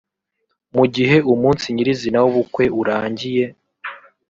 Mu 0.75 0.85
gihe 0.95 1.15
umunsi 1.33 1.65
nyir’izina 1.75 2.19
w’ubukwe 2.23 2.63
urangiye 2.79 3.45